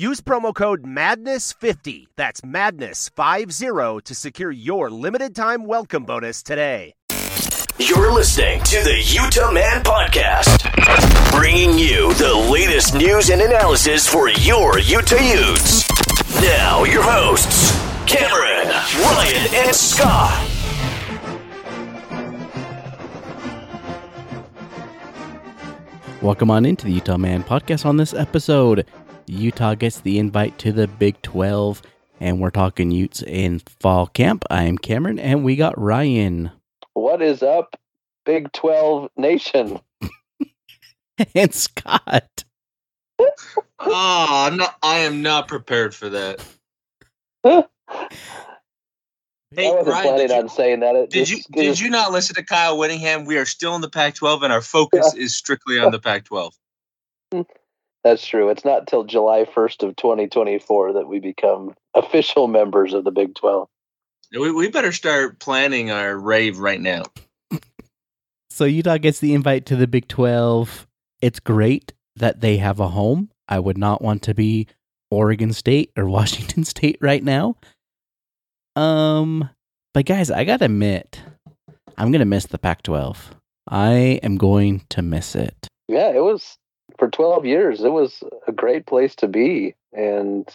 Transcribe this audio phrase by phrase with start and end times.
[0.00, 6.94] Use promo code MADNESS50, that's MADNESS50, to secure your limited time welcome bonus today.
[7.78, 10.72] You're listening to the Utah Man Podcast,
[11.32, 15.86] bringing you the latest news and analysis for your Utah Utes.
[16.40, 18.68] Now, your hosts, Cameron,
[19.04, 20.46] Ryan, and Scott.
[26.22, 27.86] Welcome on into the Utah Man Podcast.
[27.86, 28.86] On this episode,
[29.30, 31.82] Utah gets the invite to the Big 12,
[32.20, 34.44] and we're talking Utes in fall camp.
[34.50, 36.50] I am Cameron, and we got Ryan.
[36.94, 37.76] What is up,
[38.26, 39.80] Big 12 Nation?
[41.34, 42.44] and Scott.
[43.20, 43.26] Ah,
[43.80, 44.76] oh, I'm not.
[44.82, 46.44] I am not prepared for that.
[47.44, 47.64] I
[49.52, 50.94] Hey, wasn't Ryan, planning did you, on saying that.
[50.94, 53.24] It did just- you did just- you not listen to Kyle Whittingham?
[53.24, 56.52] We are still in the Pac-12, and our focus is strictly on the Pac-12.
[58.02, 58.48] That's true.
[58.48, 63.34] It's not till July 1st of 2024 that we become official members of the Big
[63.34, 63.68] 12.
[64.32, 67.02] We, we better start planning our rave right now.
[68.50, 70.86] So Utah gets the invite to the Big 12.
[71.20, 73.30] It's great that they have a home.
[73.48, 74.66] I would not want to be
[75.10, 77.56] Oregon State or Washington State right now.
[78.76, 79.48] Um,
[79.92, 81.20] but guys, I gotta admit,
[81.98, 83.16] I'm gonna miss the Pac-12.
[83.68, 85.68] I am going to miss it.
[85.88, 86.56] Yeah, it was
[87.00, 87.82] for 12 years.
[87.82, 90.48] It was a great place to be, and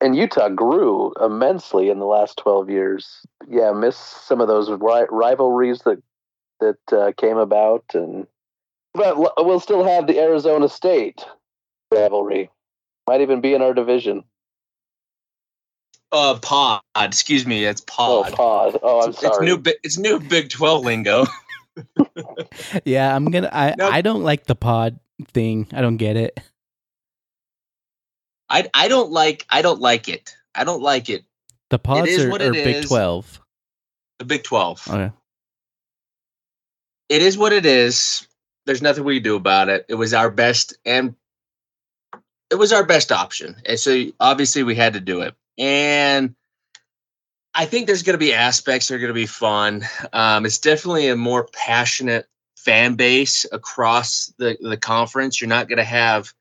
[0.00, 3.24] and Utah grew immensely in the last 12 years.
[3.48, 6.02] Yeah, miss some of those ri- rivalries that
[6.58, 8.26] that uh, came about, and
[8.94, 11.24] but we'll still have the Arizona State
[11.92, 12.50] rivalry.
[13.06, 14.24] Might even be in our division.
[16.10, 16.82] Uh, pod.
[16.96, 17.64] Excuse me.
[17.64, 18.34] It's Oh, pod.
[18.34, 18.80] pod.
[18.82, 19.32] Oh, I'm it's, sorry.
[19.32, 19.72] it's new.
[19.82, 21.26] It's new Big 12 lingo.
[22.84, 23.48] Yeah, I'm gonna.
[23.52, 23.92] I Nope.
[23.92, 24.98] I don't like the pod
[25.28, 25.68] thing.
[25.72, 26.38] I don't get it.
[28.48, 29.46] I I don't like.
[29.48, 30.36] I don't like it.
[30.54, 31.24] I don't like it.
[31.70, 32.86] The pods are, are it Big is.
[32.86, 33.40] 12.
[34.18, 34.88] The Big 12.
[34.88, 35.12] Okay.
[37.08, 38.26] it is what it is.
[38.66, 39.86] There's nothing we do about it.
[39.88, 41.14] It was our best and
[42.50, 43.56] it was our best option.
[43.64, 45.34] And so obviously we had to do it.
[45.56, 46.34] And
[47.54, 49.84] I think there's going to be aspects that are going to be fun.
[50.12, 52.28] Um, it's definitely a more passionate
[52.64, 55.40] fan base across the, the conference.
[55.40, 56.32] You're not going to have,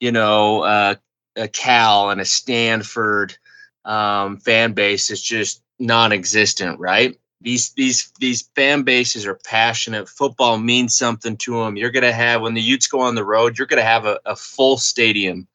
[0.00, 0.94] you know, uh,
[1.36, 3.36] a Cal and a Stanford
[3.84, 5.10] um, fan base.
[5.10, 7.18] It's just non-existent, right?
[7.40, 10.08] these these these fan bases are passionate.
[10.08, 11.76] Football means something to them.
[11.76, 14.34] You're gonna have when the Utes go on the road, you're gonna have a, a
[14.34, 15.46] full stadium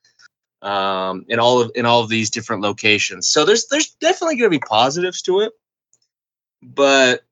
[0.62, 3.28] um, in all of in all of these different locations.
[3.28, 5.52] So there's there's definitely gonna be positives to it,
[6.62, 7.26] but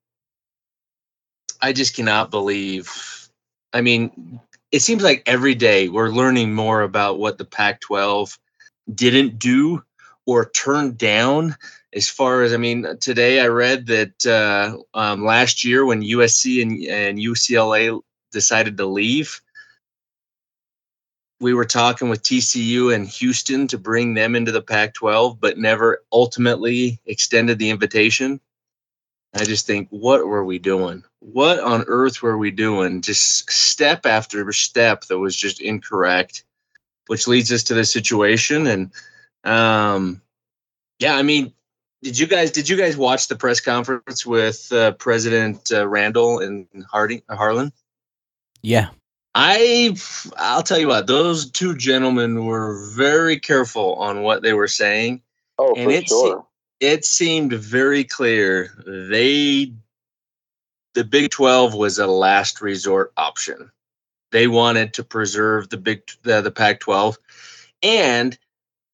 [1.61, 3.29] I just cannot believe.
[3.73, 4.39] I mean,
[4.71, 8.37] it seems like every day we're learning more about what the Pac-12
[8.93, 9.83] didn't do
[10.25, 11.55] or turned down
[11.93, 16.61] as far as I mean, today I read that uh, um, last year when USC
[16.61, 17.99] and, and UCLA
[18.31, 19.41] decided to leave,
[21.39, 25.57] we were talking with TCU and Houston to bring them into the Pac 12, but
[25.57, 28.39] never ultimately extended the invitation.
[29.33, 31.03] I just think, what were we doing?
[31.21, 33.01] What on earth were we doing?
[33.01, 36.43] Just step after step that was just incorrect,
[37.07, 38.65] which leads us to this situation.
[38.65, 38.91] And
[39.43, 40.21] um,
[40.99, 41.53] yeah, I mean,
[42.01, 46.39] did you guys did you guys watch the press conference with uh, President uh, Randall
[46.39, 47.71] and Harding Harlan?
[48.63, 48.89] Yeah.
[49.35, 49.95] I
[50.37, 55.21] I'll tell you what, those two gentlemen were very careful on what they were saying.
[55.59, 56.45] oh, and for it's- sure.
[56.79, 59.71] It seemed very clear they
[60.93, 63.71] the Big 12 was a last resort option.
[64.31, 67.17] They wanted to preserve the Big the, the Pac 12
[67.83, 68.37] and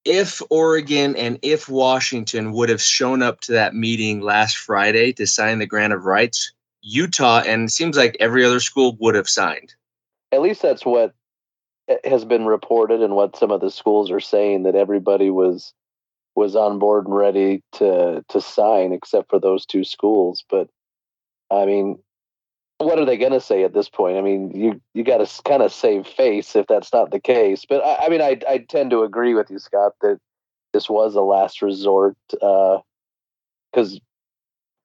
[0.05, 5.27] if Oregon and if Washington would have shown up to that meeting last Friday to
[5.27, 9.73] sign the grant of rights, Utah and seems like every other school would have signed.
[10.31, 11.13] At least that's what
[11.89, 15.73] eh, has been reported and what some of the schools are saying that everybody was
[16.35, 20.69] was on board and ready to to sign except for those two schools but
[21.51, 21.97] i mean
[22.79, 25.43] what are they going to say at this point i mean you you got to
[25.43, 28.57] kind of save face if that's not the case but i, I mean I, I
[28.59, 30.19] tend to agree with you scott that
[30.73, 32.81] this was a last resort because
[33.95, 33.99] uh,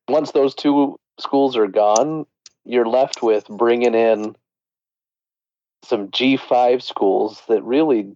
[0.09, 2.27] once those two schools are gone
[2.65, 4.35] you're left with bringing in
[5.85, 8.15] some G5 schools that really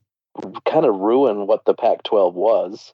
[0.64, 2.92] kind of ruin what the Pac 12 was.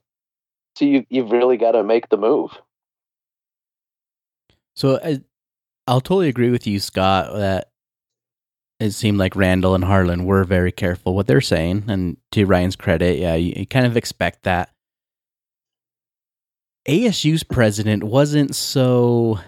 [0.77, 2.51] So you, you've really got to make the move.
[4.75, 5.21] So I,
[5.87, 7.69] I'll totally agree with you, Scott, that
[8.79, 11.85] it seemed like Randall and Harlan were very careful what they're saying.
[11.89, 14.71] And to Ryan's credit, yeah, you, you kind of expect that.
[16.89, 19.39] ASU's president wasn't so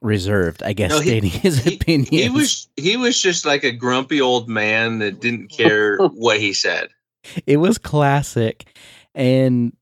[0.00, 2.06] reserved, I guess, no, he, stating his he, opinion.
[2.10, 6.52] He was he was just like a grumpy old man that didn't care what he
[6.52, 6.88] said.
[7.46, 8.76] It was classic,
[9.14, 9.74] and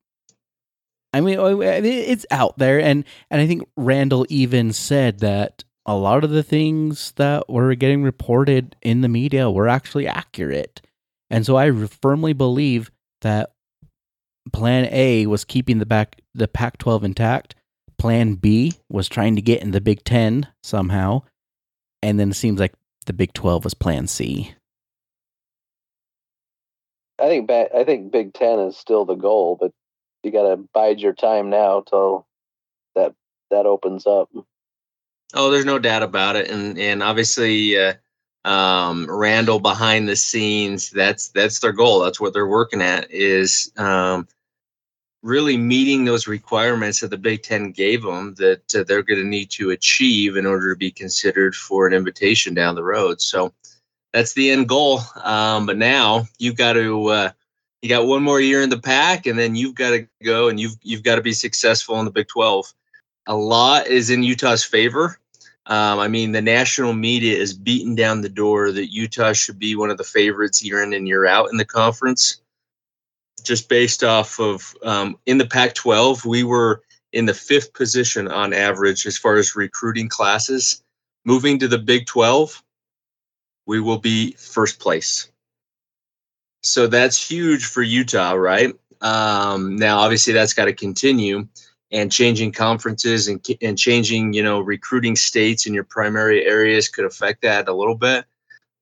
[1.14, 1.38] Oh, I mean
[1.84, 6.42] it's out there, and and I think Randall even said that a lot of the
[6.42, 10.80] things that were getting reported in the media were actually accurate,
[11.28, 13.52] and so I firmly believe that
[14.52, 17.54] Plan A was keeping the back the Pac-12 intact.
[17.98, 21.22] Plan B was trying to get in the Big Ten somehow,
[22.02, 22.72] and then it seems like
[23.06, 24.54] the Big Twelve was plan C.
[27.18, 29.72] I think I think Big Ten is still the goal, but
[30.22, 32.26] you got to bide your time now till
[32.94, 33.14] that
[33.50, 34.30] that opens up.
[35.34, 37.78] Oh, there's no doubt about it, and and obviously.
[37.78, 37.94] Uh,
[38.44, 40.90] um, Randall behind the scenes.
[40.90, 42.00] That's that's their goal.
[42.00, 43.08] That's what they're working at.
[43.10, 44.26] Is um,
[45.22, 49.26] really meeting those requirements that the Big Ten gave them that uh, they're going to
[49.26, 53.20] need to achieve in order to be considered for an invitation down the road.
[53.20, 53.52] So
[54.12, 55.00] that's the end goal.
[55.22, 57.30] Um, but now you've got to uh,
[57.82, 60.58] you got one more year in the Pac, and then you've got to go and
[60.58, 62.72] you've you've got to be successful in the Big Twelve.
[63.26, 65.18] A lot is in Utah's favor.
[65.66, 69.76] Um, I mean, the national media is beating down the door that Utah should be
[69.76, 72.40] one of the favorites year in and year out in the conference
[73.42, 76.82] just based off of um, in the Pac 12, we were
[77.12, 80.82] in the fifth position on average as far as recruiting classes.
[81.24, 82.62] Moving to the Big 12,
[83.66, 85.30] we will be first place.
[86.62, 88.74] So that's huge for Utah, right?
[89.00, 91.48] Um, now, obviously, that's got to continue,
[91.90, 97.04] and changing conferences and, and changing, you know, recruiting states in your primary areas could
[97.04, 98.24] affect that a little bit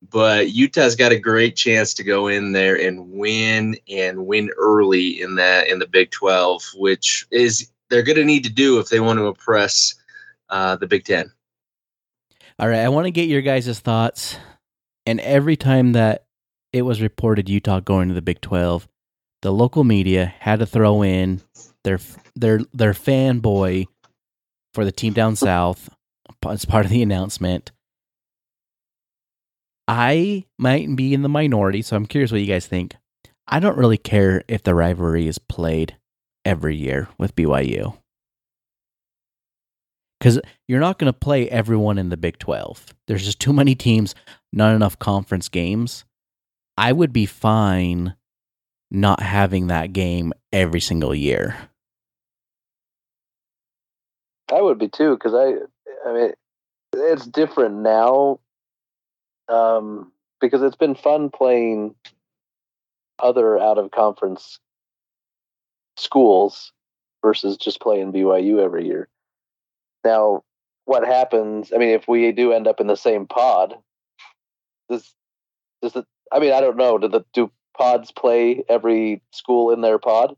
[0.08, 5.20] but Utah's got a great chance to go in there and win and win early
[5.20, 8.88] in that in the Big 12, which is they're going to need to do if
[8.88, 9.94] they want to impress
[10.48, 11.30] uh, the Big 10.
[12.58, 14.36] All right, I want to get your guys' thoughts.
[15.06, 16.24] And every time that
[16.72, 18.88] it was reported Utah going to the Big 12,
[19.42, 21.40] the local media had to throw in
[21.84, 21.98] their
[22.36, 23.86] their their fanboy
[24.74, 25.88] for the team down south
[26.46, 27.72] as part of the announcement
[29.90, 32.94] I might be in the minority, so I'm curious what you guys think.
[33.48, 35.96] I don't really care if the rivalry is played
[36.44, 37.98] every year with BYU.
[40.20, 42.94] Because you're not going to play everyone in the Big 12.
[43.08, 44.14] There's just too many teams,
[44.52, 46.04] not enough conference games.
[46.80, 48.14] I would be fine
[48.90, 51.54] not having that game every single year.
[54.50, 56.32] I would be too, because I, I mean,
[56.94, 58.40] it's different now
[59.50, 61.96] um, because it's been fun playing
[63.18, 64.58] other out of conference
[65.98, 66.72] schools
[67.20, 69.06] versus just playing BYU every year.
[70.02, 70.44] Now,
[70.86, 71.74] what happens?
[71.74, 73.74] I mean, if we do end up in the same pod,
[74.88, 75.12] does
[75.82, 76.06] does it?
[76.32, 76.98] I mean, I don't know.
[76.98, 80.36] Do the do pods play every school in their pod?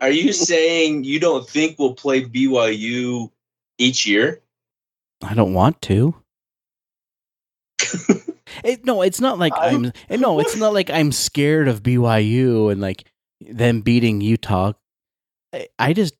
[0.00, 3.30] Are you saying you don't think we'll play BYU
[3.78, 4.40] each year?
[5.22, 6.14] I don't want to.
[8.64, 11.82] it, no, it's not like I'm, I'm eh, no, it's not like I'm scared of
[11.82, 13.04] BYU and like
[13.40, 14.72] them beating Utah.
[15.52, 16.14] I, I just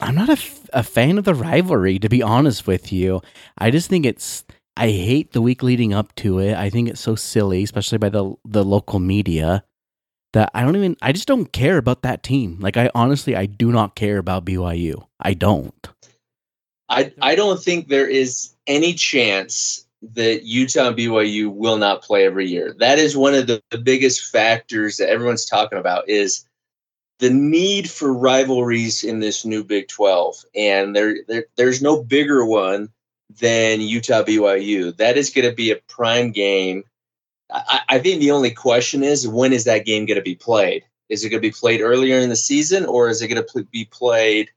[0.00, 3.22] I'm not a, f- a fan of the rivalry, to be honest with you.
[3.56, 4.44] I just think it's
[4.76, 6.56] I hate the week leading up to it.
[6.56, 9.64] I think it's so silly, especially by the the local media,
[10.32, 12.58] that I don't even I just don't care about that team.
[12.60, 15.06] Like I honestly I do not care about BYU.
[15.20, 15.88] I don't.
[16.88, 22.26] I I don't think there is any chance that Utah and BYU will not play
[22.26, 22.74] every year.
[22.78, 26.44] That is one of the, the biggest factors that everyone's talking about is
[27.20, 30.44] the need for rivalries in this new Big 12.
[30.54, 32.90] And there, there there's no bigger one
[33.40, 34.96] than Utah BYU.
[34.96, 36.84] That is going to be a prime game
[37.54, 40.84] I, I think the only question is when is that game going to be played?
[41.08, 43.64] Is it going to be played earlier in the season, or is it going to
[43.64, 44.50] be played,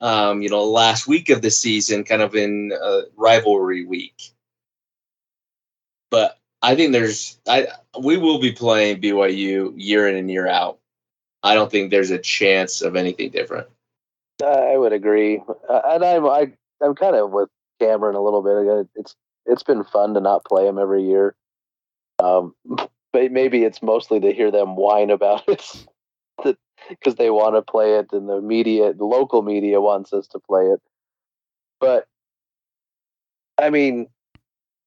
[0.00, 4.32] um, you know, last week of the season, kind of in uh, rivalry week?
[6.10, 7.68] But I think there's, I
[8.00, 10.78] we will be playing BYU year in and year out.
[11.42, 13.68] I don't think there's a chance of anything different.
[14.42, 16.52] I would agree, uh, and I'm I,
[16.82, 17.50] I'm kind of with
[17.84, 18.88] Cameron a little bit.
[18.94, 19.14] It's
[19.46, 21.34] it's been fun to not play them every year.
[22.18, 22.54] Um,
[23.12, 25.86] but maybe it's mostly to hear them whine about it
[26.88, 30.38] because they want to play it and the media, the local media wants us to
[30.38, 30.80] play it.
[31.80, 32.06] But
[33.56, 34.08] I mean,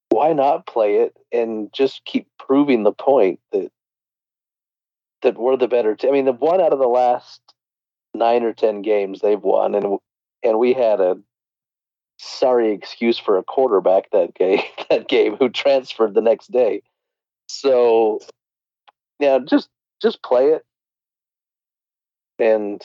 [0.10, 3.72] why not play it and just keep proving the point that
[5.22, 6.10] that we're the better team?
[6.10, 7.42] I mean, the one out of the last
[8.13, 10.00] nine or ten games they've won, and
[10.44, 11.18] and we had a
[12.17, 16.81] sorry excuse for a quarterback that game that game who transferred the next day.
[17.47, 18.19] So
[19.19, 19.69] yeah, just
[20.01, 20.63] just play it
[22.39, 22.83] and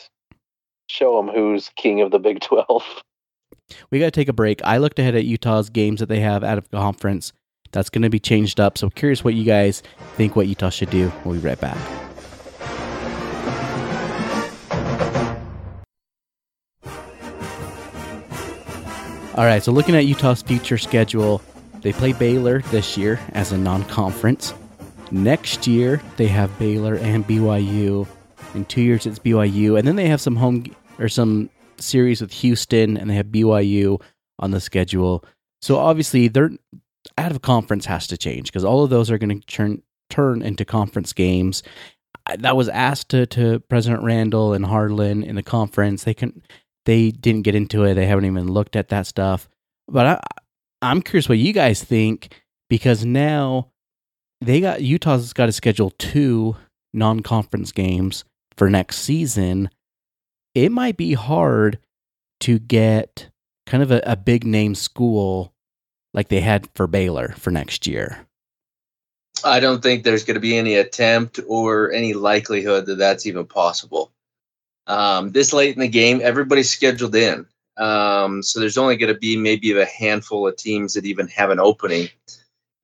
[0.89, 2.85] show them who's king of the Big 12.
[3.91, 4.61] We got to take a break.
[4.65, 7.33] I looked ahead at Utah's games that they have out of conference.
[7.71, 8.77] That's going to be changed up.
[8.77, 9.83] So curious what you guys
[10.17, 11.11] think what Utah should do.
[11.25, 12.02] We'll be right back.
[19.35, 21.41] All right, so looking at Utah's future schedule,
[21.81, 24.53] they play Baylor this year as a non conference.
[25.11, 28.07] Next year, they have Baylor and BYU.
[28.55, 29.79] In two years, it's BYU.
[29.79, 30.67] And then they have some home
[30.99, 31.49] or some
[31.79, 34.03] series with Houston, and they have BYU
[34.39, 35.25] on the schedule.
[35.63, 36.51] So obviously, they're
[37.17, 40.43] out of conference has to change because all of those are going to turn turn
[40.43, 41.63] into conference games.
[42.39, 46.05] That was asked to, to President Randall and Harlan in the conference.
[46.05, 46.43] They can
[46.85, 47.95] they didn't get into it.
[47.95, 49.49] They haven't even looked at that stuff.
[49.89, 50.21] But I,
[50.81, 53.69] I'm curious what you guys think because now
[54.41, 56.57] they got Utah's got to schedule two
[56.93, 58.25] non-conference games
[58.57, 59.71] for next season.
[60.55, 61.79] It might be hard
[62.41, 63.31] to get
[63.67, 65.53] kind of a, a big name school
[66.13, 68.27] like they had for Baylor for next year.
[69.45, 73.47] I don't think there's going to be any attempt or any likelihood that that's even
[73.47, 74.13] possible.
[74.87, 77.47] Um, this late in the game, everybody's scheduled in.
[77.77, 81.51] Um, so there's only going to be maybe a handful of teams that even have
[81.51, 82.09] an opening.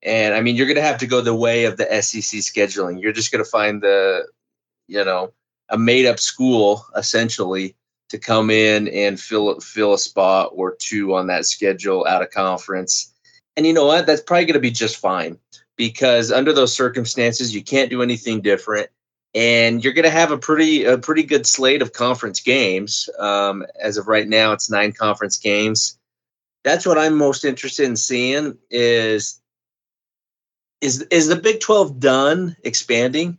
[0.02, 3.02] And I mean, you're going to have to go the way of the SEC scheduling.
[3.02, 4.26] You're just going to find the,
[4.87, 5.33] you know,
[5.69, 7.75] a made up school essentially
[8.09, 12.31] to come in and fill fill a spot or two on that schedule out of
[12.31, 13.12] conference.
[13.57, 14.07] And you know what?
[14.07, 15.38] That's probably going to be just fine
[15.76, 18.88] because under those circumstances, you can't do anything different
[19.35, 23.09] and you're going to have a pretty a pretty good slate of conference games.
[23.19, 25.99] Um, as of right now, it's nine conference games.
[26.65, 29.41] That's what I'm most interested in seeing is
[30.81, 33.39] is is the Big Twelve done expanding?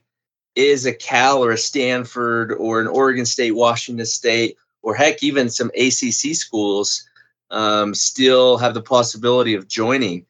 [0.56, 5.50] Is a Cal or a Stanford or an Oregon State, Washington State, or heck, even
[5.50, 7.08] some ACC schools
[7.50, 10.26] um, still have the possibility of joining?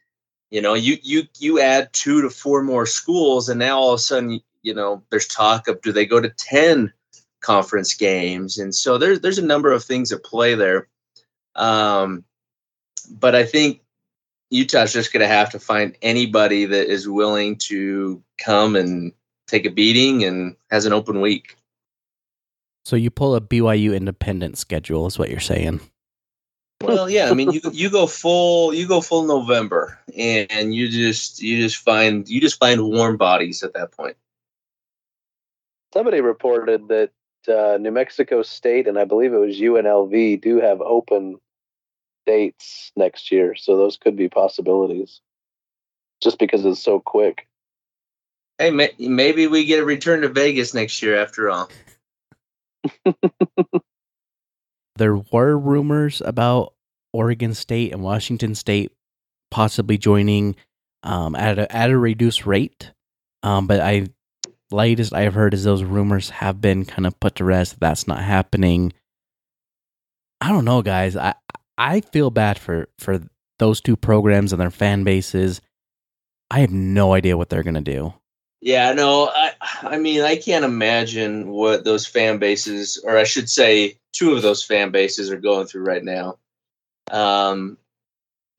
[0.51, 3.98] You know, you you you add two to four more schools, and now all of
[3.98, 6.92] a sudden you know, there's talk of do they go to 10
[7.42, 8.58] conference games?
[8.58, 10.88] And so there's there's a number of things at play there.
[11.56, 12.24] Um,
[13.10, 13.82] but I think
[14.50, 19.13] Utah's just going to have to find anybody that is willing to come and
[19.48, 21.56] take a beating and has an open week.
[22.86, 25.82] So you pull a BYU independent schedule, is what you're saying?
[26.82, 27.30] Well, yeah.
[27.30, 31.78] I mean, you you go full you go full November, and you just you just
[31.78, 34.16] find you just find warm bodies at that point
[36.00, 37.12] somebody reported that
[37.50, 41.36] uh, New Mexico State and I believe it was UNLV do have open
[42.25, 45.20] dates next year, so those could be possibilities.
[46.24, 47.50] Just because it's so quick.
[48.58, 51.70] Hey, may- maybe we get a return to Vegas next year after all.
[54.96, 56.75] there were rumors about
[57.12, 58.94] Oregon State and Washington State
[59.51, 60.56] possibly joining
[61.03, 62.94] um, at a at a reduced rate,
[63.44, 64.08] um, but I
[64.71, 67.79] latest I have heard is those rumors have been kind of put to rest.
[67.79, 68.93] That's not happening.
[70.41, 71.15] I don't know, guys.
[71.15, 71.35] I
[71.77, 73.21] I feel bad for for
[73.57, 75.61] those two programs and their fan bases.
[76.51, 78.13] I have no idea what they're gonna do.
[78.61, 83.49] Yeah, no, I I mean I can't imagine what those fan bases, or I should
[83.49, 86.38] say, two of those fan bases are going through right now.
[87.11, 87.77] Um,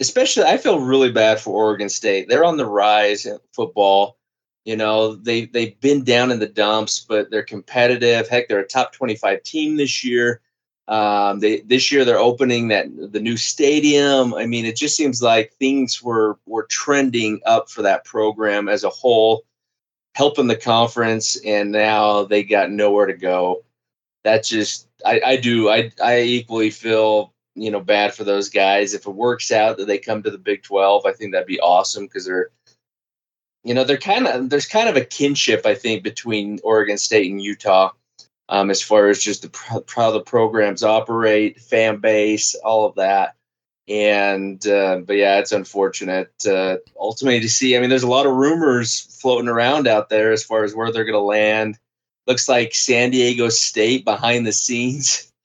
[0.00, 2.28] especially, I feel really bad for Oregon State.
[2.28, 4.16] They're on the rise in football.
[4.64, 8.28] You know, they they've been down in the dumps, but they're competitive.
[8.28, 10.42] Heck, they're a top 25 team this year.
[10.90, 14.34] Um, they this year they're opening that the new stadium.
[14.34, 18.82] I mean, it just seems like things were were trending up for that program as
[18.82, 19.44] a whole,
[20.14, 23.64] helping the conference, and now they got nowhere to go.
[24.24, 28.92] That just I, I do I I equally feel you know bad for those guys.
[28.92, 31.60] If it works out that they come to the Big Twelve, I think that'd be
[31.60, 32.50] awesome because they're
[33.64, 37.30] you know they're kind of there's kind of a kinship I think between Oregon State
[37.30, 37.92] and Utah
[38.50, 43.36] um, as far as just the, how the programs operate, fan base, all of that.
[43.88, 47.76] And uh, but yeah, it's unfortunate uh, ultimately to see.
[47.76, 50.92] I mean, there's a lot of rumors floating around out there as far as where
[50.92, 51.78] they're going to land.
[52.26, 55.26] Looks like San Diego State behind the scenes.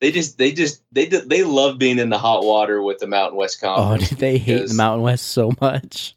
[0.00, 3.36] They just, they just, they they love being in the hot water with the Mountain
[3.36, 4.10] West Conference.
[4.10, 6.16] Oh, they hate the Mountain West so much.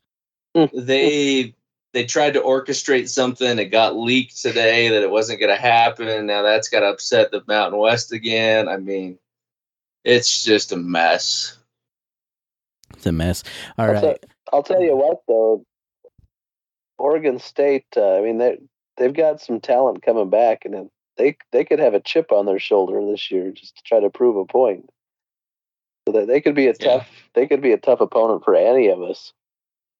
[0.54, 1.54] They
[1.94, 3.60] they tried to orchestrate something.
[3.60, 6.26] It got leaked today that it wasn't going to happen.
[6.26, 8.68] Now that's got to upset the Mountain West again.
[8.68, 9.18] I mean,
[10.04, 11.58] it's just a mess.
[12.96, 13.44] It's a mess.
[13.78, 14.02] All I'll right.
[14.02, 14.18] Tell,
[14.52, 15.66] I'll tell you what, though,
[16.98, 17.86] Oregon State.
[17.96, 18.58] Uh, I mean, they
[18.98, 22.60] they've got some talent coming back, and they they could have a chip on their
[22.60, 24.90] shoulder this year just to try to prove a point.
[26.08, 26.98] So that they could be a Yeah.
[26.98, 29.34] tough they could be a tough opponent for any of us.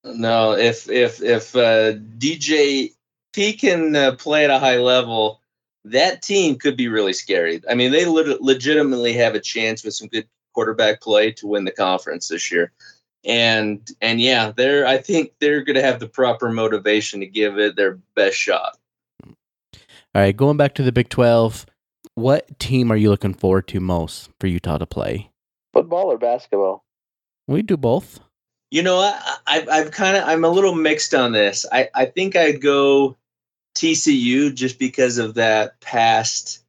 [0.04, 2.94] No, if if if uh, DJ
[3.34, 5.40] P can uh, play at a high level,
[5.86, 7.62] that team could be really scary.
[7.70, 11.66] I mean, they lit- legitimately have a chance with some good quarterback play to win
[11.66, 12.72] the conference this year.
[13.26, 17.58] And and yeah, they're I think they're going to have the proper motivation to give
[17.58, 18.78] it their best shot.
[19.26, 20.36] All right.
[20.36, 21.66] Going back to the Big 12,
[22.16, 25.32] what team are you looking forward to most for Utah to play?
[25.74, 26.84] Football or basketball?
[27.48, 28.20] We do both.
[28.74, 31.64] You know, I, I, I've kind of I'm a little mixed on this.
[31.72, 33.16] I, I think I'd go
[33.76, 36.64] TCU just because of that past,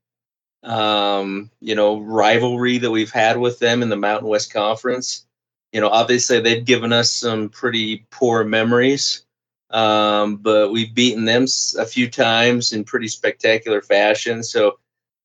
[0.65, 5.25] um, you know, rivalry that we've had with them in the Mountain West Conference.
[5.73, 9.25] You know, obviously they've given us some pretty poor memories,
[9.71, 11.47] um, but we've beaten them
[11.79, 14.43] a few times in pretty spectacular fashion.
[14.43, 14.79] So,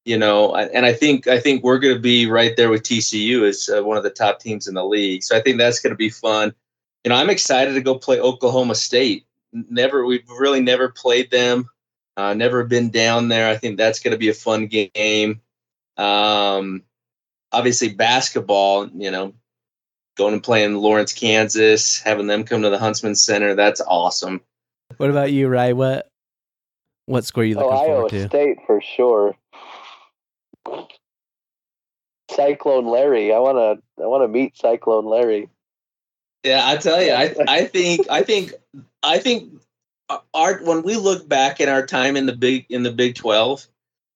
[0.06, 3.46] you know, and I think I think we're going to be right there with TCU
[3.46, 5.24] as uh, one of the top teams in the league.
[5.24, 6.54] So I think that's going to be fun
[7.04, 9.26] you know, I'm excited to go play Oklahoma State.
[9.54, 11.70] Never, we've really never played them.
[12.18, 13.50] Uh, never been down there.
[13.50, 15.42] I think that's going to be a fun game.
[15.98, 16.84] Um,
[17.52, 18.90] obviously, basketball.
[18.90, 19.34] You know,
[20.18, 23.56] going and playing Lawrence, Kansas, having them come to the Huntsman Center.
[23.56, 24.42] That's awesome.
[24.98, 25.74] What about you, Ray?
[25.74, 26.10] What
[27.06, 28.28] what score are you looking Oh, Iowa forward to?
[28.28, 29.36] State for sure.
[32.30, 33.34] Cyclone Larry.
[33.34, 35.50] I wanna I wanna meet Cyclone Larry.
[36.44, 38.54] Yeah, I tell you, I I think I think
[39.04, 39.54] I think
[40.34, 43.68] our when we look back at our time in the big in the Big Twelve,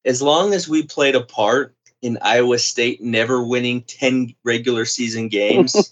[0.05, 5.27] as long as we played a part in Iowa State never winning ten regular season
[5.27, 5.89] games,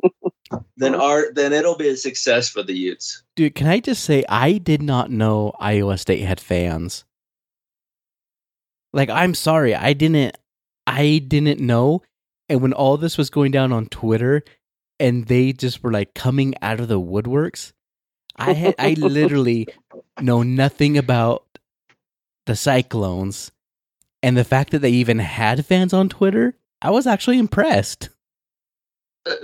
[0.76, 3.22] then our then it'll be a success for the Utes.
[3.34, 7.04] Dude, can I just say I did not know Iowa State had fans.
[8.92, 10.36] Like I'm sorry, I didn't
[10.86, 12.02] I didn't know.
[12.48, 14.44] And when all this was going down on Twitter
[14.98, 17.72] and they just were like coming out of the woodworks,
[18.36, 19.68] I had I literally
[20.20, 21.44] know nothing about
[22.46, 23.52] the Cyclones
[24.22, 26.56] and the fact that they even had fans on Twitter.
[26.82, 28.10] I was actually impressed.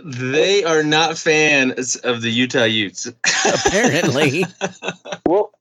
[0.05, 3.07] They are not fans of the Utah Utes.
[3.67, 4.45] Apparently.
[5.27, 5.52] Well, wa-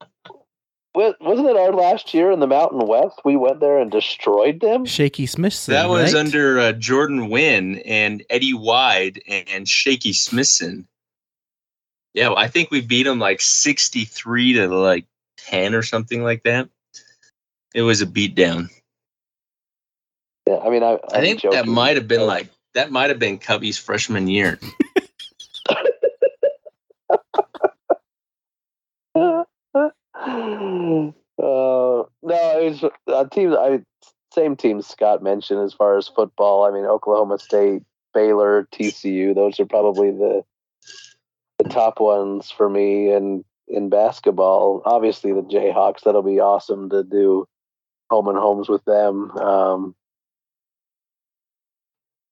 [1.20, 3.22] wasn't it our last year in the Mountain West?
[3.26, 4.86] We went there and destroyed them.
[4.86, 5.74] Shaky Smithson.
[5.74, 6.20] that was right?
[6.20, 10.88] under uh, Jordan Wynn and Eddie Wide and Shaky Smithson.
[12.14, 15.06] Yeah, well, I think we beat them like 63 to like
[15.38, 16.70] 10 or something like that.
[17.74, 18.70] It was a beatdown.
[20.46, 22.26] Yeah, I mean, I, I I'm think that might have been Oh.
[22.26, 24.60] like that might have been Cubby's freshman year.
[30.22, 33.54] uh, no, it was a team.
[33.54, 33.82] I
[34.32, 36.64] same team Scott mentioned as far as football.
[36.64, 37.82] I mean, Oklahoma State,
[38.14, 39.34] Baylor, TCU.
[39.34, 40.44] Those are probably the
[41.58, 43.12] the top ones for me.
[43.12, 46.04] And in basketball, obviously the Jayhawks.
[46.04, 47.48] That'll be awesome to do
[48.12, 49.32] home and homes with them.
[49.32, 49.96] Um,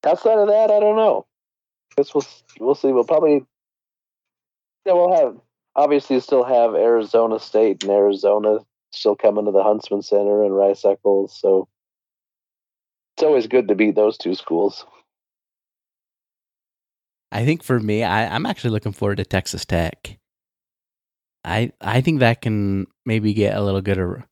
[0.05, 1.25] outside of that, I don't know.
[1.97, 2.25] Guess we'll
[2.59, 2.91] we'll see.
[2.91, 3.45] We'll probably
[4.85, 5.37] yeah we'll have
[5.79, 8.59] obviously you still have Arizona State and Arizona
[8.91, 11.39] still coming to the Huntsman Center and Rice Eccles.
[11.39, 11.69] So
[13.15, 14.85] it's always good to beat those two schools.
[17.31, 20.17] I think for me, I, I'm actually looking forward to Texas Tech.
[21.45, 24.25] I I think that can maybe get a little good or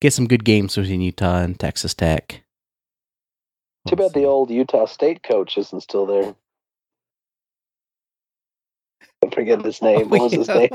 [0.00, 2.42] get some good games between Utah and Texas Tech.
[3.86, 6.34] Too bad the old Utah State coach isn't still there.
[9.28, 10.08] I forget his name.
[10.10, 10.70] What was his name?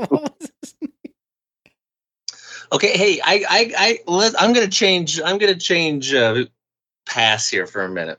[2.72, 5.20] Okay, hey, I, I, I, let, I'm gonna change.
[5.20, 6.44] I'm gonna change uh,
[7.06, 8.18] pass here for a minute.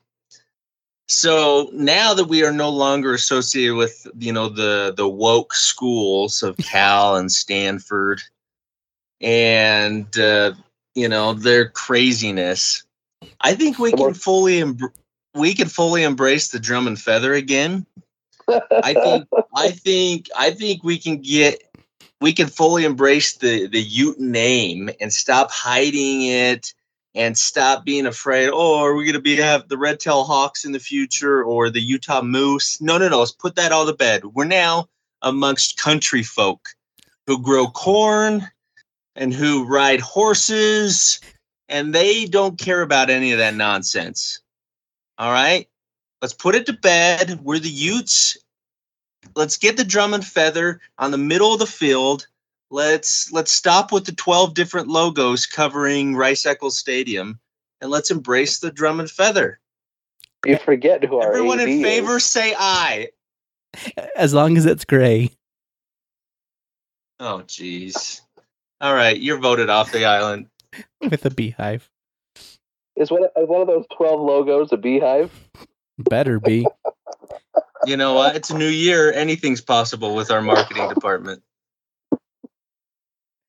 [1.07, 6.41] So now that we are no longer associated with you know the the woke schools
[6.41, 8.21] of Cal and Stanford,
[9.21, 10.53] and uh,
[10.93, 12.83] you know their craziness,
[13.41, 14.79] I think we can fully em-
[15.33, 17.85] we can fully embrace the drum and feather again.
[18.47, 21.61] I think I think I think we can get
[22.21, 26.73] we can fully embrace the the Ute name and stop hiding it
[27.15, 28.49] and stop being afraid.
[28.51, 31.69] Oh, are we going to be have the red tail hawks in the future or
[31.69, 32.79] the Utah moose?
[32.81, 33.19] No, no, no.
[33.19, 34.25] Let's put that all to bed.
[34.25, 34.89] We're now
[35.21, 36.69] amongst country folk
[37.25, 38.47] who grow corn
[39.15, 41.19] and who ride horses,
[41.69, 44.41] and they don't care about any of that nonsense.
[45.17, 45.67] All right,
[46.25, 47.39] let's put it to bed.
[47.43, 48.35] We're the Utes.
[49.35, 52.25] Let's get the drum and feather on the middle of the field.
[52.71, 57.39] Let's let's stop with the 12 different logos covering Rice Eccles Stadium
[57.79, 59.59] and let's embrace the drum and feather.
[60.43, 62.23] You forget who our Everyone AD in favor is.
[62.23, 63.09] say aye.
[64.15, 65.29] As long as it's gray.
[67.19, 68.21] Oh jeez.
[68.81, 70.47] All right, you're voted off the island.
[71.01, 71.87] with a beehive.
[72.95, 75.31] Is one, is one of those 12 logos a beehive?
[75.97, 76.65] Better be.
[77.85, 78.35] You know what?
[78.35, 79.11] It's a new year.
[79.13, 81.43] Anything's possible with our marketing department.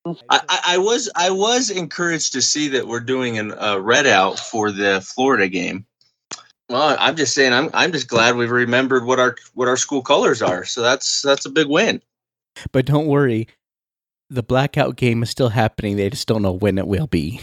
[0.06, 4.38] I, I, I was I was encouraged to see that we're doing a red out
[4.38, 5.84] for the Florida game.
[6.68, 10.02] Well, I'm just saying I'm I'm just glad we've remembered what our what our school
[10.02, 10.64] colors are.
[10.64, 12.02] So that's that's a big win.
[12.72, 13.48] But don't worry,
[14.30, 15.96] the blackout game is still happening.
[15.96, 17.40] They just don't know when it will be.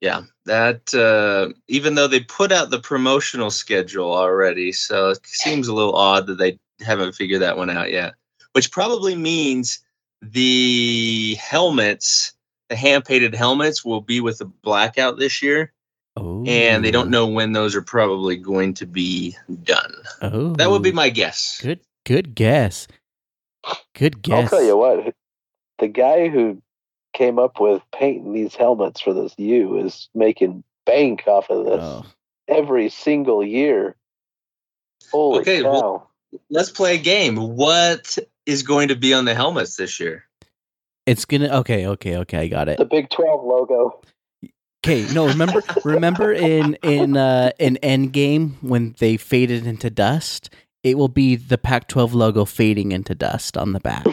[0.00, 5.68] Yeah, that uh, even though they put out the promotional schedule already, so it seems
[5.68, 8.14] a little odd that they haven't figured that one out yet.
[8.52, 9.78] Which probably means
[10.20, 12.32] the helmets,
[12.68, 15.72] the hand painted helmets, will be with the blackout this year,
[16.16, 19.94] Oh, and they don't know when those are probably going to be done.
[20.22, 21.60] Oh, That would be my guess.
[21.62, 21.80] good.
[22.04, 22.88] Good guess.
[23.94, 24.50] Good guess.
[24.52, 25.14] I'll tell you what,
[25.78, 26.62] the guy who
[27.18, 31.80] came up with painting these helmets for this U is making bank off of this
[31.82, 32.04] Oh,
[32.46, 33.96] every single year.
[35.10, 35.72] Holy Okay, cow.
[35.72, 36.10] well-
[36.50, 37.36] Let's play a game.
[37.36, 40.24] What is going to be on the helmets this year?
[41.06, 41.48] it's gonna.
[41.60, 42.36] Okay, okay, okay.
[42.38, 42.76] I got it.
[42.76, 43.98] the Big 12 logo.
[44.84, 50.50] Okay, no, remember remember in in uh in Endgame when they faded into dust,
[50.82, 54.04] it will be the Pac-12 logo fading into dust on the back.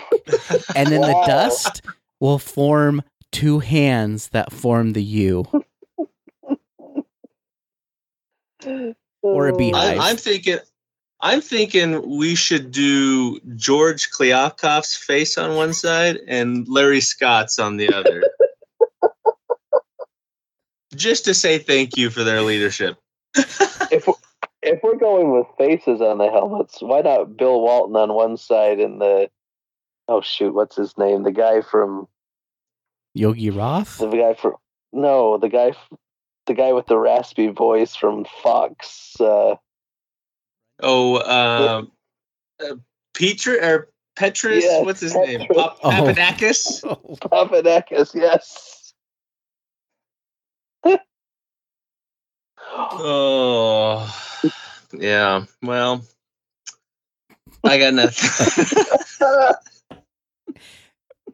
[0.73, 1.81] And then the dust
[2.19, 3.01] will form
[3.32, 5.45] two hands that form the U.
[9.21, 9.99] Or a Oh, beehive.
[9.99, 10.60] I, I'm thinking,
[11.21, 17.78] I'm thinking we should do George Kliavkoff's face on one side and Larry Scott's on
[17.78, 18.23] the other,
[20.95, 22.97] just to say thank you for their leadership.
[23.36, 24.13] if, we're,
[24.62, 28.80] if we're going with faces on the helmets, why not Bill Walton on one side
[28.80, 29.30] and the
[30.07, 31.23] oh shoot, what's his name?
[31.23, 32.07] The guy from
[33.13, 33.97] Yogi Roth?
[33.97, 34.55] the guy from
[34.93, 35.73] no, the guy
[36.45, 39.15] the guy with the raspy voice from Fox.
[39.19, 39.55] Uh,
[40.81, 41.91] Oh, um,
[42.61, 42.75] uh,
[43.13, 44.63] Peter or Petrus?
[44.65, 45.39] Yes, what's his name?
[45.39, 45.57] Petrus.
[45.57, 45.89] Pap- Oh.
[45.89, 46.83] Papadakis?
[47.31, 48.93] Oh, Papadakis, yes.
[52.71, 54.13] Oh,
[54.93, 55.45] yeah.
[55.61, 56.03] Well,
[57.63, 58.65] I got nothing.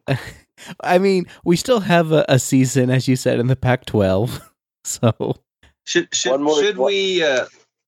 [0.80, 4.40] I mean, we still have a, a season, as you said, in the Pac-12.
[4.84, 5.36] So
[5.84, 7.46] should should more- should we uh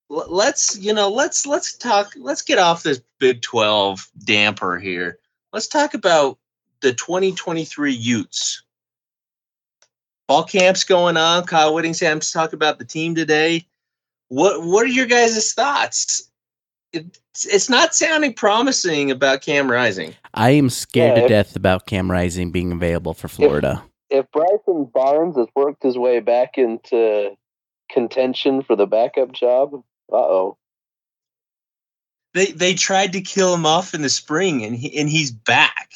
[0.09, 5.19] let's you know let's let's talk let's get off this big 12 damper here.
[5.53, 6.39] Let's talk about
[6.83, 8.63] the 2023 utes.
[10.29, 13.67] Fall camps going on kyle whittingham's talking about the team today.
[14.29, 16.31] What what are your guys' thoughts
[16.95, 21.57] it, it's not sounding promising about cam rising I am scared Yeah, to if- death
[21.57, 23.83] about Cam Rising being available for Florida.
[24.11, 27.37] if Bryson Barnes has worked his way back into
[27.91, 29.75] contention for the backup job,
[30.13, 30.57] uh oh.
[32.33, 35.91] they they tried to kill him off in the spring and he and he's back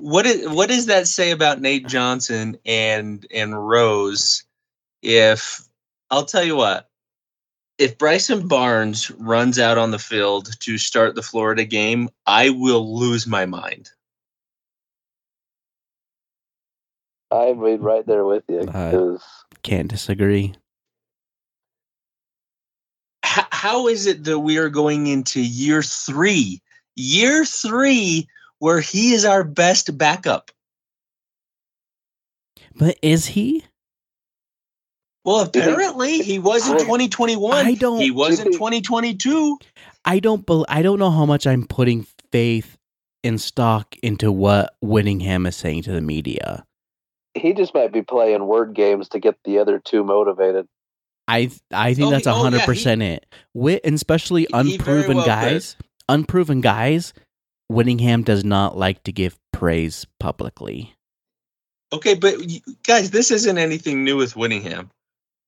[0.00, 4.44] what is what does that say about Nate Johnson and and Rose
[5.02, 5.62] if
[6.10, 6.89] I'll tell you what
[7.80, 12.98] if Bryson Barnes runs out on the field to start the Florida game I will
[12.98, 13.90] lose my mind
[17.30, 19.18] I'm right there with you Uh,
[19.62, 20.54] Can't disagree.
[23.60, 26.60] how is it that we are going into year three,
[26.96, 28.26] year three,
[28.58, 30.50] where he is our best backup?
[32.74, 33.64] But is he?
[35.24, 37.54] Well, apparently he was in 2021.
[37.66, 39.58] I don't- He was Do in 2022.
[40.04, 40.46] I don't.
[40.46, 42.78] Bel I don't know how much I'm putting faith
[43.22, 46.64] in stock into what Whittingham is saying to the media.
[47.34, 50.66] He just might be playing word games to get the other two motivated.
[51.28, 53.26] I I think Oh, that's he- oh, yeah, hundred percent it.
[53.54, 55.30] Wit, and especially He- he very unproven well could.
[55.52, 55.76] guys,
[56.08, 57.12] unproven guys.
[57.68, 60.94] Whittingham does not like to give praise publicly.
[61.92, 62.34] Okay, but
[62.84, 64.90] guys, this isn't anything new with Whittingham.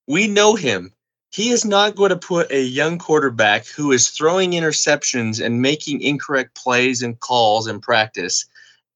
[0.06, 0.92] We know him.
[1.30, 6.02] He is not going to put a young quarterback who is throwing interceptions and making
[6.02, 8.44] incorrect plays and calls in practice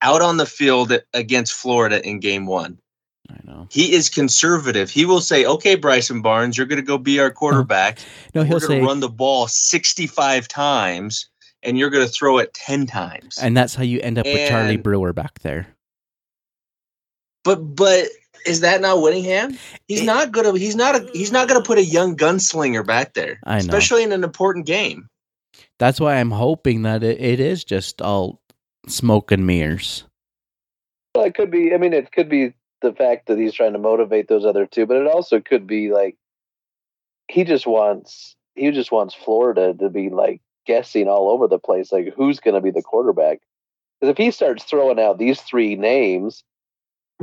[0.03, 2.79] out on the field against Florida in game one.
[3.31, 3.67] I know.
[3.71, 4.91] He is conservative.
[4.91, 7.33] He will say, okay, Bryson Barnes, you're going to go be our oh.
[7.33, 7.99] quarterback.
[8.35, 11.29] No, he'll say, run the ball 65 times
[11.63, 13.39] and you're going to throw it 10 times.
[13.39, 15.67] and that's how you end up with Charlie Brewer back there.
[17.45, 18.09] But but
[18.47, 19.59] is that not Whittingham?
[19.89, 23.15] He's It- not gonna he's not a he's not gonna put a young gunslinger back
[23.15, 23.39] there.
[23.45, 23.59] I know.
[23.59, 25.09] Especially in an important game.
[25.79, 28.41] That's why I'm hoping that it, it is just all
[28.89, 30.05] smoke and mirrors.
[31.15, 31.75] Well, it could be.
[31.75, 34.87] I mean, it could be the fact that he's trying to motivate those other two,
[34.87, 36.17] but it also could be like
[37.29, 41.93] he just wants he just wants Florida to be like guessing all over the place,
[41.93, 43.41] like who's going to be the quarterback.
[44.01, 46.43] Because if he starts throwing out these three names,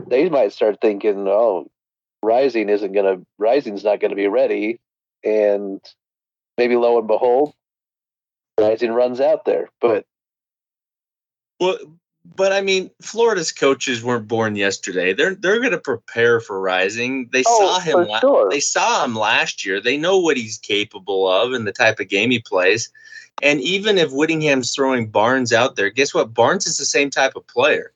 [0.08, 1.69] they might start thinking, "Oh,
[2.21, 4.79] Rising isn't going to Rising's not going to be ready,"
[5.23, 5.82] and
[6.58, 7.53] maybe lo and behold,
[8.60, 9.69] Rising runs out there.
[9.82, 10.06] But
[11.60, 11.77] Well
[12.36, 15.13] but I mean, Florida's coaches weren't born yesterday.
[15.13, 17.29] They're they're gonna prepare for rising.
[17.32, 18.49] They Oh, saw him la- sure.
[18.49, 19.82] they saw him last year.
[19.82, 22.91] They know what he's capable of and the type of game he plays.
[23.41, 26.34] And even if Whittingham's throwing Barnes out there, guess what?
[26.34, 27.92] Barnes is the same type of player.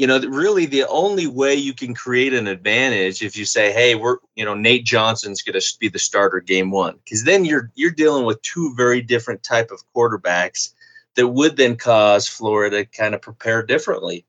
[0.00, 3.94] You know, really the only way you can create an advantage if you say, "Hey,
[3.94, 7.70] we're, you know, Nate Johnson's going to be the starter game 1." Cuz then you're
[7.74, 10.72] you're dealing with two very different type of quarterbacks
[11.16, 14.24] that would then cause Florida kind of prepare differently,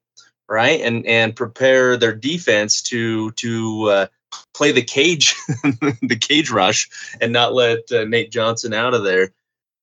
[0.50, 0.82] right?
[0.82, 4.08] And and prepare their defense to to uh,
[4.54, 5.36] play the cage
[6.02, 6.90] the cage rush
[7.22, 9.32] and not let uh, Nate Johnson out of there.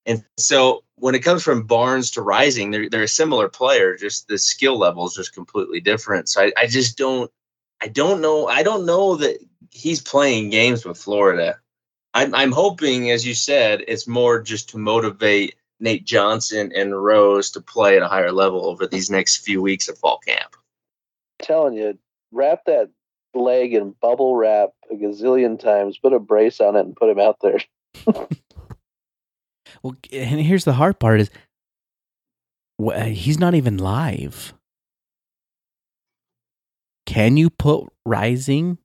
[0.05, 4.28] And so when it comes from Barnes to Rising, they're they're a similar player, just
[4.28, 6.28] the skill level is just completely different.
[6.28, 7.30] So I, I just don't
[7.80, 9.38] I don't know I don't know that
[9.70, 11.58] he's playing games with Florida.
[12.14, 17.50] I'm I'm hoping, as you said, it's more just to motivate Nate Johnson and Rose
[17.52, 20.56] to play at a higher level over these next few weeks of fall camp.
[21.40, 21.98] telling you,
[22.32, 22.90] wrap that
[23.34, 27.20] leg in bubble wrap a gazillion times, put a brace on it, and put him
[27.20, 27.61] out there.
[29.82, 31.30] Well, and here's the hard part is
[33.06, 34.52] he's not even live.
[37.06, 38.78] Can you put Rising,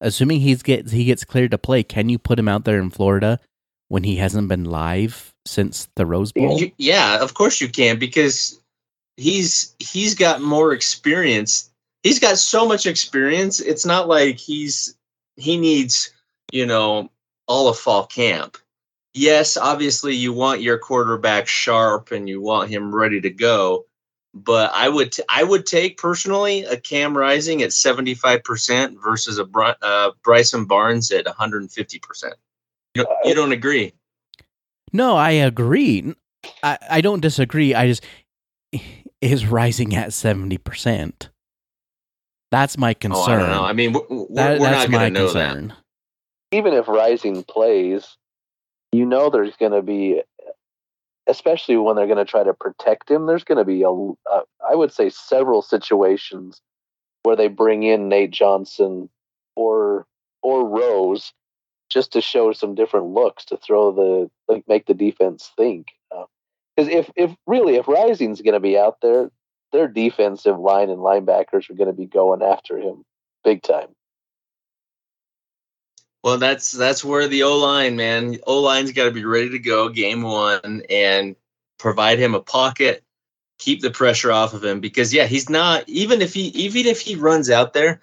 [0.00, 1.82] assuming he's gets he gets cleared to play?
[1.82, 3.40] Can you put him out there in Florida
[3.88, 6.60] when he hasn't been live since the Rose Bowl?
[6.76, 8.60] Yeah, of course you can because
[9.16, 11.70] he's he's got more experience.
[12.02, 13.58] He's got so much experience.
[13.60, 14.94] It's not like he's
[15.36, 16.12] he needs,
[16.52, 17.10] you know,
[17.48, 18.58] all of fall camp.
[19.16, 23.86] Yes, obviously you want your quarterback sharp and you want him ready to go,
[24.34, 29.44] but I would t- I would take personally a Cam Rising at 75% versus a
[29.46, 32.32] Bry- uh, Bryson Barnes at 150%.
[32.94, 33.94] You don't, agree?
[34.92, 36.14] No, I agree.
[36.62, 37.74] I, I don't disagree.
[37.74, 38.04] I just
[39.22, 41.30] is rising at seventy percent.
[42.50, 43.30] That's my Oh, concern.
[43.30, 43.64] I don't know.
[43.64, 45.54] I mean, we're, we're, That- we're that's not my going to know that.
[45.54, 45.74] concern.
[46.52, 48.16] Even if Rising plays,
[48.96, 50.22] you know there's going to be,
[51.26, 53.26] especially when they're going to try to protect him.
[53.26, 54.42] There's going to be a, uh,
[54.76, 56.60] would say, several situations
[57.22, 59.08] where they bring in Nate Johnson
[59.56, 60.06] or
[60.42, 61.32] or Rose
[61.90, 65.88] just to show some different looks to throw the like make the defense think.
[66.76, 69.30] Because if if really if Rising's going to be out there,
[69.72, 73.04] their defensive line and linebackers are going to be going after him
[73.44, 73.88] big time.
[76.22, 78.38] Well, that's that's where the O line, man.
[78.46, 81.36] O line's got to be ready to go game one and
[81.78, 83.04] provide him a pocket,
[83.58, 87.00] keep the pressure off of him because yeah, he's not even if he even if
[87.00, 88.02] he runs out there,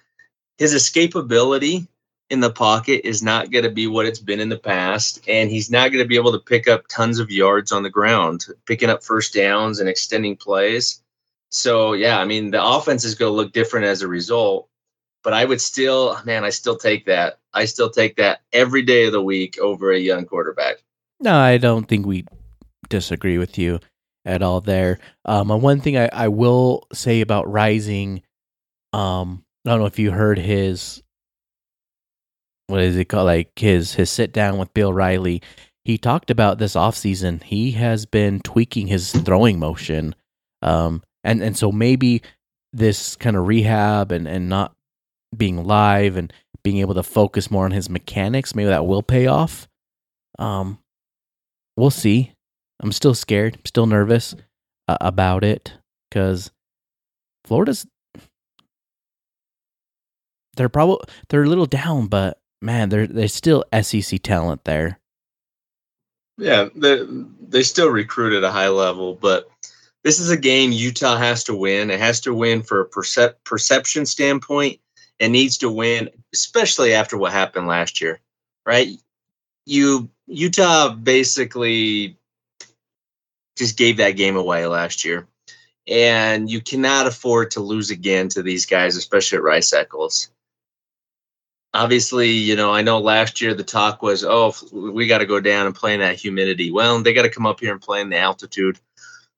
[0.58, 1.86] his escapability
[2.30, 5.50] in the pocket is not going to be what it's been in the past, and
[5.50, 8.46] he's not going to be able to pick up tons of yards on the ground,
[8.66, 11.02] picking up first downs and extending plays.
[11.50, 14.68] So yeah, I mean the offense is going to look different as a result
[15.24, 17.38] but I would still, man, I still take that.
[17.54, 20.84] I still take that every day of the week over a young quarterback.
[21.18, 22.26] No, I don't think we
[22.88, 23.80] disagree with you
[24.24, 24.98] at all there.
[25.24, 28.22] Um, one thing I, I will say about Rising,
[28.92, 31.02] um, I don't know if you heard his
[32.66, 33.26] what is it called?
[33.26, 35.42] Like his his sit down with Bill Riley.
[35.84, 37.42] He talked about this offseason.
[37.42, 40.14] He has been tweaking his throwing motion.
[40.62, 42.22] Um, and, and so maybe
[42.72, 44.74] this kind of rehab and, and not
[45.34, 49.26] being live and being able to focus more on his mechanics, maybe that will pay
[49.26, 49.68] off.
[50.38, 50.78] Um,
[51.76, 52.32] we'll see.
[52.80, 54.34] I'm still scared, I'm still nervous
[54.88, 55.74] uh, about it
[56.10, 56.50] because
[57.44, 57.86] Florida's
[60.56, 64.98] they're probably they're a little down, but man, they're there's still SEC talent there.
[66.38, 67.04] Yeah, they
[67.40, 69.48] they still recruit at a high level, but
[70.02, 71.90] this is a game Utah has to win.
[71.90, 74.80] It has to win for a percep- perception standpoint.
[75.18, 78.20] It needs to win, especially after what happened last year,
[78.66, 78.88] right?
[79.66, 82.18] You Utah basically
[83.56, 85.26] just gave that game away last year,
[85.86, 90.30] and you cannot afford to lose again to these guys, especially at Rice Eccles
[91.74, 95.40] obviously, you know, I know last year the talk was, oh, we got to go
[95.40, 96.70] down and play in that humidity.
[96.70, 98.78] Well, they got to come up here and play in the altitude.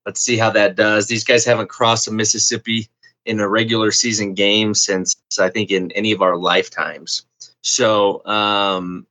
[0.05, 1.09] Let's see how that does.
[1.09, 2.89] These guys haven't crossed the Mississippi
[3.27, 7.27] in a regular season game since I think in any of our lifetimes.
[7.63, 9.07] So um,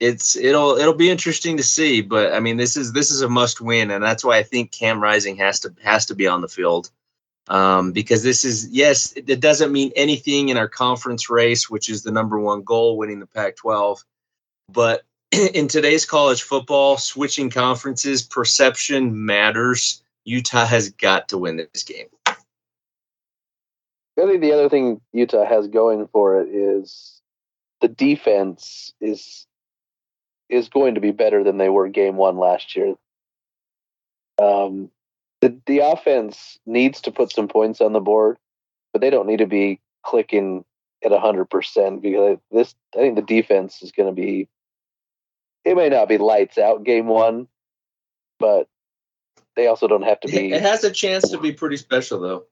[0.00, 2.00] it's it'll it'll be interesting to see.
[2.00, 4.72] But I mean, this is this is a must win, and that's why I think
[4.72, 6.90] Cam Rising has to has to be on the field
[7.48, 12.02] um, because this is yes, it doesn't mean anything in our conference race, which is
[12.02, 14.02] the number one goal, winning the Pac-12.
[14.72, 20.02] But in today's college football, switching conferences, perception matters.
[20.24, 22.08] Utah has got to win this game.
[24.18, 27.20] I think the other thing Utah has going for it is
[27.80, 29.46] the defense is
[30.48, 32.94] is going to be better than they were game one last year.
[34.38, 34.90] Um,
[35.40, 38.38] the the offense needs to put some points on the board,
[38.92, 40.64] but they don't need to be clicking
[41.04, 44.48] at hundred percent because this I think the defense is going to be.
[45.64, 47.48] It may not be lights out game one,
[48.38, 48.68] but
[49.56, 50.52] they also don't have to be.
[50.52, 52.44] It has a chance to be pretty special though.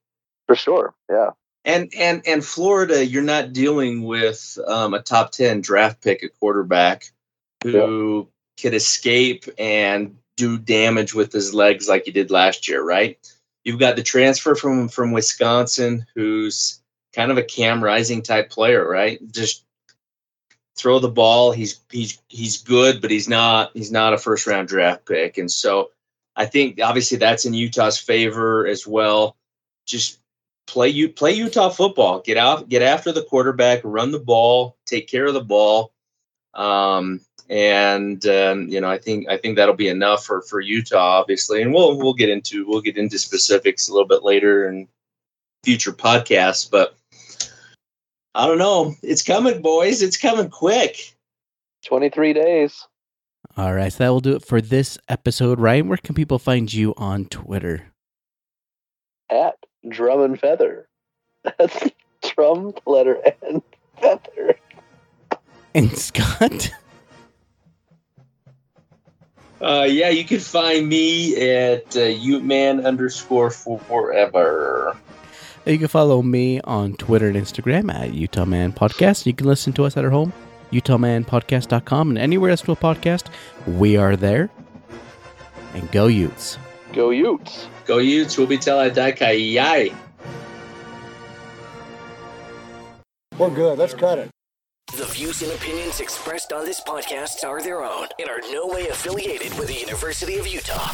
[0.46, 1.31] For sure, yeah.
[1.64, 6.38] And and and Florida, you're not dealing with um, a top ten draft pick at
[6.38, 7.11] quarterback
[7.62, 8.62] who yeah.
[8.62, 13.18] could escape and do damage with his legs like he did last year, right?
[13.64, 16.83] You've got the transfer from from Wisconsin, who's
[17.14, 19.20] kind of a Cam Rising type player, right?
[19.33, 19.64] Just
[20.77, 21.53] throw the ball.
[21.53, 25.50] He's he's he's good, but he's not he's not a first round draft pick, and
[25.50, 25.90] so
[26.37, 29.37] I think obviously that's in Utah's favor as well.
[29.87, 30.18] Just
[30.66, 32.20] play you play Utah football.
[32.20, 35.92] Get out, get after the quarterback, run the ball, take care of the ball.
[36.55, 41.20] Um, and um, you know I think I think that'll be enough for for Utah,
[41.20, 44.88] obviously, and we'll we'll get into we'll get into specifics a little bit later in
[45.62, 46.94] future podcasts, but
[48.35, 48.94] I don't know.
[49.03, 50.03] It's coming, boys.
[50.03, 51.14] It's coming quick.
[51.85, 52.87] Twenty three days.
[53.57, 55.61] All right, so that will do it for this episode.
[55.61, 57.92] Ryan, where can people find you on Twitter?
[59.31, 59.55] At
[59.88, 60.88] Drum and Feather.
[61.58, 61.90] That's
[62.34, 63.62] drum letter and
[64.00, 64.56] feather.
[65.74, 66.70] And Scott.
[69.60, 74.96] Uh, yeah, you can find me at uh, Uteman underscore forever.
[75.64, 79.24] You can follow me on Twitter and Instagram at Utah Man Podcast.
[79.24, 80.34] You can listen to us at our home,
[80.72, 83.28] UtahManPodcast.com, and anywhere else to a podcast,
[83.66, 84.50] we are there.
[85.72, 86.58] And go Utes.
[86.94, 87.68] Go Utes.
[87.87, 88.38] Go Utes.
[88.38, 89.92] We'll be telling Daikai Yai.
[93.37, 93.78] We're good.
[93.78, 94.30] Let's cut it.
[94.96, 98.87] The views and opinions expressed on this podcast are their own and are no way
[98.88, 100.92] affiliated with the University of Utah.